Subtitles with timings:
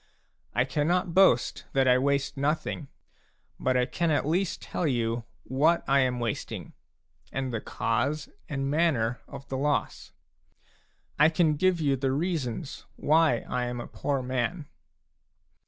[0.55, 2.87] I cannot boast that I waste nothing,
[3.59, 6.73] but I can at least tell you what I am wasting,
[7.31, 10.11] and the cause and manner of the loss;
[11.19, 14.65] I can give you the reasons why I am a poor man.